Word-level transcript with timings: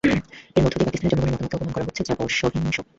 এর 0.55 0.63
মধ্য 0.63 0.75
দিয়ে 0.75 0.87
পাকিস্তানের 0.87 1.11
জনগণের 1.13 1.33
মতামতকে 1.35 1.57
অপমান 1.57 1.73
করা 1.73 1.85
হচ্ছে, 1.87 2.03
যা 2.07 2.13
অসহনীয়। 2.19 2.81